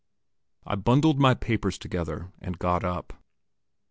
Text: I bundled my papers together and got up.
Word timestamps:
I 0.65 0.73
bundled 0.77 1.19
my 1.19 1.35
papers 1.35 1.77
together 1.77 2.31
and 2.41 2.57
got 2.57 2.83
up. 2.83 3.13